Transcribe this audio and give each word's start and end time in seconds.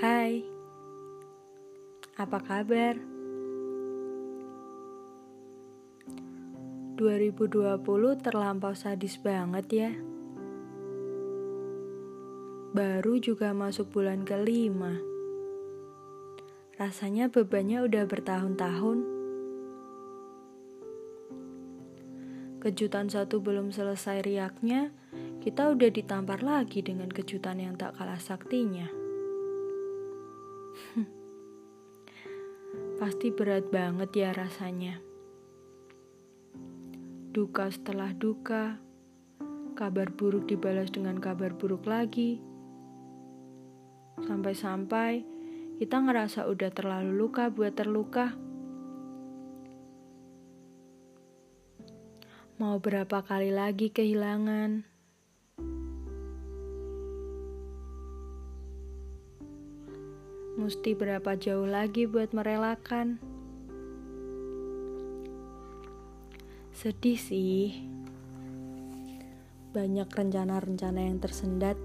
Hai, 0.00 0.40
apa 2.16 2.40
kabar? 2.40 2.96
2020 6.96 7.84
terlampau 8.24 8.72
sadis 8.72 9.20
banget 9.20 9.66
ya. 9.68 9.92
Baru 12.72 13.20
juga 13.20 13.52
masuk 13.52 13.92
bulan 13.92 14.24
kelima. 14.24 14.96
Rasanya 16.80 17.28
bebannya 17.28 17.84
udah 17.84 18.04
bertahun-tahun. 18.08 19.04
Kejutan 22.64 23.12
satu 23.12 23.44
belum 23.44 23.68
selesai 23.68 24.24
riaknya, 24.24 24.96
kita 25.44 25.68
udah 25.76 25.92
ditampar 25.92 26.40
lagi 26.40 26.80
dengan 26.80 27.12
kejutan 27.12 27.60
yang 27.60 27.76
tak 27.76 28.00
kalah 28.00 28.16
saktinya. 28.16 28.99
Pasti 33.00 33.32
berat 33.32 33.72
banget 33.72 34.12
ya 34.12 34.36
rasanya. 34.36 35.00
Duka 37.32 37.72
setelah 37.72 38.12
duka, 38.12 38.76
kabar 39.72 40.12
buruk 40.12 40.44
dibalas 40.44 40.92
dengan 40.92 41.16
kabar 41.16 41.56
buruk 41.56 41.88
lagi. 41.88 42.44
Sampai-sampai 44.20 45.24
kita 45.80 45.96
ngerasa 45.96 46.44
udah 46.44 46.68
terlalu 46.76 47.16
luka 47.16 47.48
buat 47.48 47.72
terluka. 47.72 48.36
Mau 52.60 52.76
berapa 52.84 53.24
kali 53.24 53.48
lagi 53.48 53.88
kehilangan? 53.88 54.84
Mesti 60.60 60.92
berapa 60.92 61.40
jauh 61.40 61.64
lagi 61.64 62.04
buat 62.04 62.36
merelakan? 62.36 63.16
Sedih 66.76 67.16
sih. 67.16 67.80
Banyak 69.72 70.12
rencana-rencana 70.12 71.00
yang 71.00 71.16
tersendat. 71.16 71.80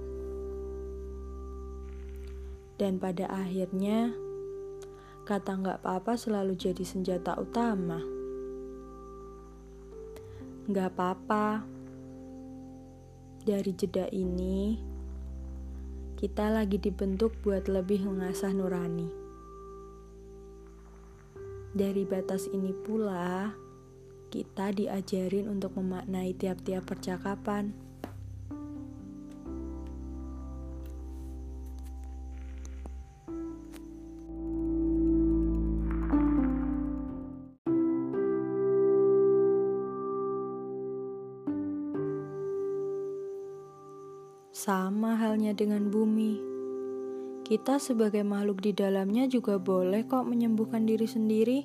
Dan 2.76 3.00
pada 3.00 3.32
akhirnya, 3.32 4.12
kata 5.24 5.56
nggak 5.56 5.80
apa-apa 5.80 6.20
selalu 6.20 6.60
jadi 6.60 6.84
senjata 6.84 7.40
utama. 7.40 8.04
Nggak 10.68 10.88
apa-apa. 10.92 11.64
Dari 13.40 13.72
jeda 13.72 14.12
ini, 14.12 14.95
kita 16.16 16.48
lagi 16.48 16.80
dibentuk 16.80 17.36
buat 17.44 17.68
lebih 17.68 18.08
mengasah 18.08 18.56
nurani. 18.56 19.12
Dari 21.76 22.08
batas 22.08 22.48
ini 22.56 22.72
pula, 22.72 23.52
kita 24.32 24.72
diajarin 24.72 25.52
untuk 25.52 25.76
memaknai 25.76 26.32
tiap-tiap 26.32 26.88
percakapan. 26.88 27.76
Sama 44.66 45.14
halnya 45.14 45.54
dengan 45.54 45.94
bumi. 45.94 46.42
Kita 47.46 47.78
sebagai 47.78 48.26
makhluk 48.26 48.66
di 48.66 48.74
dalamnya 48.74 49.30
juga 49.30 49.62
boleh 49.62 50.10
kok 50.10 50.26
menyembuhkan 50.26 50.90
diri 50.90 51.06
sendiri. 51.06 51.60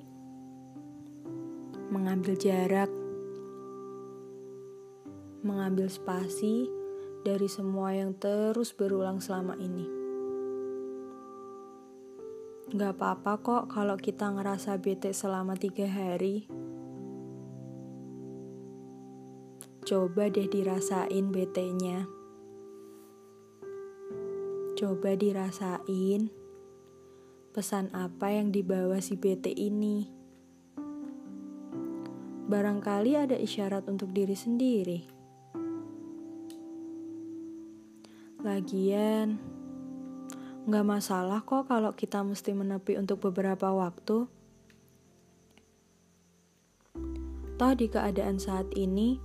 Mengambil 1.89 2.37
jarak. 2.37 2.93
Mengambil 5.41 5.89
spasi 5.89 6.69
dari 7.25 7.49
semua 7.49 7.97
yang 7.97 8.13
terus 8.21 8.77
berulang 8.77 9.17
selama 9.25 9.57
ini. 9.57 9.89
Gak 12.77 13.01
apa-apa 13.01 13.33
kok 13.41 13.65
kalau 13.73 13.97
kita 13.97 14.29
ngerasa 14.29 14.77
bete 14.77 15.17
selama 15.17 15.57
tiga 15.57 15.89
hari. 15.89 16.45
Coba 19.89 20.29
deh 20.29 20.53
dirasain 20.53 21.33
bete-nya. 21.33 22.20
Coba 24.81 25.13
dirasain 25.13 26.33
pesan 27.53 27.93
apa 27.93 28.33
yang 28.33 28.49
dibawa 28.49 28.97
si 29.05 29.13
BT 29.13 29.53
ini. 29.53 30.09
Barangkali 32.49 33.13
ada 33.13 33.37
isyarat 33.37 33.85
untuk 33.93 34.09
diri 34.17 34.33
sendiri. 34.33 35.05
Lagian, 38.41 39.37
nggak 40.65 40.87
masalah 40.89 41.45
kok 41.45 41.69
kalau 41.69 41.93
kita 41.93 42.25
mesti 42.25 42.57
menepi 42.57 42.97
untuk 42.97 43.21
beberapa 43.21 43.69
waktu. 43.77 44.33
Toh 47.61 47.73
di 47.77 47.85
keadaan 47.85 48.41
saat 48.41 48.73
ini, 48.73 49.21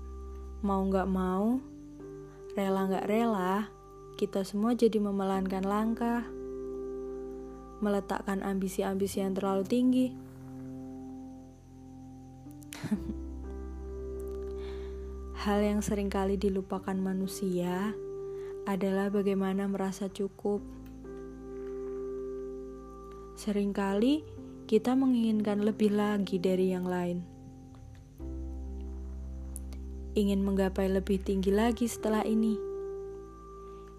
mau 0.68 0.84
nggak 0.84 1.08
mau, 1.08 1.64
rela 2.60 2.92
nggak 2.92 3.08
rela, 3.08 3.72
kita 4.16 4.48
semua 4.48 4.72
jadi 4.72 4.96
memelankan 5.04 5.60
langkah, 5.68 6.24
meletakkan 7.84 8.40
ambisi-ambisi 8.48 9.20
yang 9.20 9.36
terlalu 9.36 9.68
tinggi. 9.68 10.08
Hal 15.44 15.60
yang 15.60 15.84
sering 15.84 16.08
kali 16.08 16.40
dilupakan 16.40 16.96
manusia 16.96 17.92
adalah 18.64 19.12
bagaimana 19.12 19.68
merasa 19.68 20.08
cukup. 20.08 20.64
Seringkali 23.36 24.24
kita 24.66 24.96
menginginkan 24.96 25.60
lebih 25.60 25.92
lagi 25.92 26.40
dari 26.40 26.72
yang 26.72 26.88
lain. 26.88 27.20
Ingin 30.16 30.40
menggapai 30.48 30.88
lebih 30.88 31.20
tinggi 31.20 31.52
lagi 31.52 31.92
setelah 31.92 32.24
ini 32.24 32.65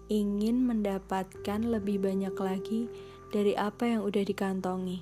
ingin 0.07 0.63
mendapatkan 0.63 1.59
lebih 1.63 1.99
banyak 2.03 2.35
lagi 2.35 2.87
dari 3.31 3.55
apa 3.59 3.87
yang 3.91 4.07
udah 4.07 4.23
dikantongi. 4.23 4.99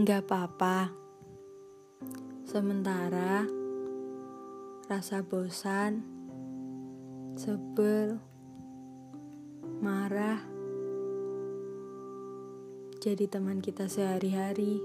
Nggak 0.00 0.26
apa-apa. 0.26 0.90
Sementara 2.48 3.46
rasa 4.90 5.22
bosan, 5.22 6.02
sebel, 7.38 8.18
marah, 9.78 10.42
jadi 13.00 13.24
teman 13.32 13.64
kita 13.64 13.88
sehari-hari. 13.88 14.76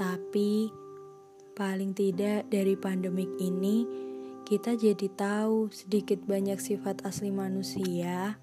Tapi 0.00 0.72
paling 1.52 1.92
tidak 1.92 2.48
dari 2.48 2.72
pandemik 2.72 3.28
ini 3.36 3.84
kita 4.48 4.80
jadi 4.80 5.12
tahu 5.12 5.68
sedikit 5.68 6.24
banyak 6.24 6.56
sifat 6.56 7.04
asli 7.04 7.28
manusia 7.28 8.40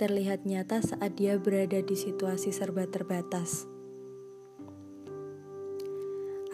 terlihat 0.00 0.48
nyata 0.48 0.80
saat 0.80 1.20
dia 1.20 1.36
berada 1.36 1.84
di 1.84 1.92
situasi 1.92 2.56
serba 2.56 2.88
terbatas. 2.88 3.68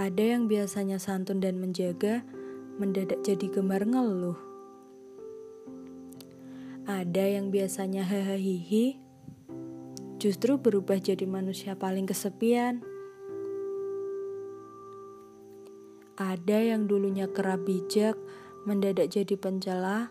Ada 0.03 0.35
yang 0.35 0.51
biasanya 0.51 0.99
santun 0.99 1.39
dan 1.39 1.63
menjaga, 1.63 2.27
mendadak 2.79 3.21
jadi 3.27 3.47
gemar 3.51 3.83
ngeluh. 3.83 4.39
Ada 6.89 7.37
yang 7.37 7.53
biasanya 7.53 8.07
hahaha 8.07 8.97
justru 10.19 10.59
berubah 10.59 10.99
jadi 10.99 11.27
manusia 11.29 11.79
paling 11.79 12.07
kesepian. 12.09 12.81
Ada 16.19 16.75
yang 16.75 16.91
dulunya 16.91 17.31
kerap 17.31 17.63
bijak, 17.63 18.19
mendadak 18.67 19.15
jadi 19.15 19.39
pencela, 19.39 20.11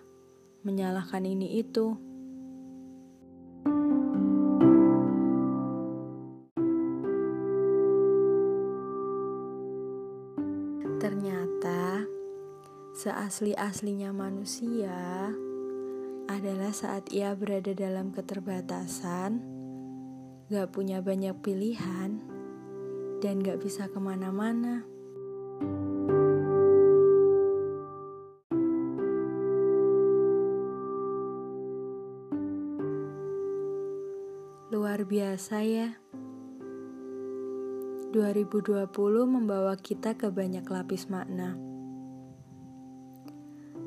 menyalahkan 0.63 1.27
ini 1.27 1.59
itu. 1.59 2.06
Seasli-aslinya 13.27 14.15
manusia, 14.15 15.27
adalah 16.31 16.71
saat 16.71 17.11
ia 17.11 17.35
berada 17.35 17.75
dalam 17.75 18.15
keterbatasan, 18.15 19.43
gak 20.47 20.71
punya 20.71 21.03
banyak 21.03 21.35
pilihan, 21.43 22.23
dan 23.19 23.43
gak 23.43 23.59
bisa 23.59 23.91
ke 23.91 23.99
mana-mana. 23.99 24.87
Luar 34.71 35.03
biasa 35.03 35.67
ya. 35.67 35.99
2020 38.15 38.87
membawa 39.27 39.75
kita 39.75 40.15
ke 40.15 40.31
banyak 40.31 40.63
lapis 40.63 41.11
makna. 41.11 41.66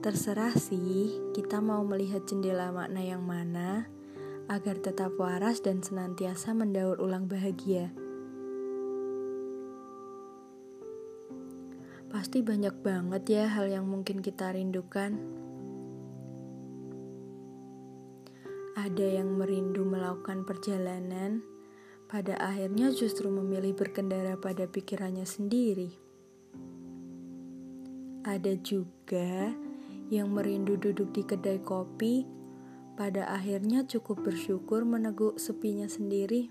Terserah 0.00 0.56
sih, 0.56 1.12
kita 1.36 1.60
mau 1.60 1.84
melihat 1.84 2.24
jendela 2.24 2.72
makna 2.72 3.04
yang 3.04 3.20
mana 3.20 3.84
agar 4.48 4.80
tetap 4.80 5.12
waras 5.20 5.60
dan 5.60 5.84
senantiasa 5.84 6.56
mendaur 6.56 6.96
ulang 6.96 7.28
bahagia. 7.28 7.92
Pasti 12.08 12.40
banyak 12.40 12.80
banget 12.80 13.28
ya 13.28 13.44
hal 13.52 13.68
yang 13.68 13.84
mungkin 13.84 14.24
kita 14.24 14.56
rindukan. 14.56 15.20
Ada 18.80 19.20
yang 19.20 19.36
merindu 19.36 19.84
melakukan 19.84 20.48
perjalanan, 20.48 21.44
pada 22.08 22.40
akhirnya 22.40 22.88
justru 22.88 23.28
memilih 23.28 23.76
berkendara 23.76 24.40
pada 24.40 24.64
pikirannya 24.64 25.28
sendiri. 25.28 25.92
Ada 28.24 28.56
juga 28.64 29.52
yang 30.10 30.34
merindu 30.34 30.74
duduk 30.74 31.14
di 31.14 31.22
kedai 31.22 31.62
kopi, 31.62 32.26
pada 32.98 33.30
akhirnya 33.30 33.86
cukup 33.86 34.26
bersyukur 34.26 34.82
meneguk 34.82 35.38
sepinya 35.38 35.86
sendiri. 35.86 36.50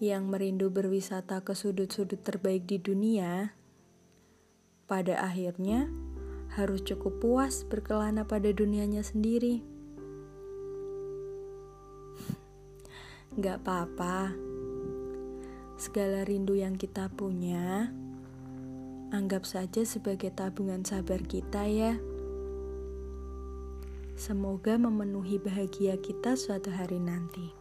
Yang 0.00 0.24
merindu 0.28 0.68
berwisata 0.68 1.40
ke 1.40 1.56
sudut-sudut 1.56 2.20
terbaik 2.20 2.68
di 2.68 2.76
dunia, 2.76 3.56
pada 4.84 5.24
akhirnya 5.24 5.88
harus 6.52 6.84
cukup 6.84 7.16
puas 7.20 7.64
berkelana 7.64 8.28
pada 8.28 8.52
dunianya 8.52 9.00
sendiri. 9.00 9.64
Gak 13.40 13.64
apa-apa, 13.64 14.34
segala 15.80 16.28
rindu 16.28 16.60
yang 16.60 16.76
kita 16.76 17.08
punya, 17.08 17.88
anggap 19.10 19.42
saja 19.46 19.82
sebagai 19.82 20.30
tabungan 20.34 20.86
sabar 20.86 21.20
kita 21.22 21.66
ya. 21.66 21.98
Semoga 24.14 24.76
memenuhi 24.78 25.40
bahagia 25.40 25.98
kita 25.98 26.36
suatu 26.36 26.70
hari 26.70 26.98
nanti. 27.02 27.59